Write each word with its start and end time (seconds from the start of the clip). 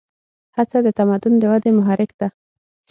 هڅه 0.55 0.77
د 0.85 0.87
تمدن 0.99 1.33
د 1.39 1.43
ودې 1.51 1.71
محرک 1.77 2.11
ده. 2.19 2.27